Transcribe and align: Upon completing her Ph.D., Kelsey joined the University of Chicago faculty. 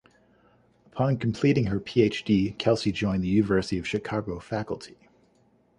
Upon 0.87 1.17
completing 1.17 1.67
her 1.67 1.79
Ph.D., 1.79 2.55
Kelsey 2.57 2.91
joined 2.91 3.23
the 3.23 3.27
University 3.27 3.77
of 3.77 3.85
Chicago 3.87 4.39
faculty. 4.39 4.97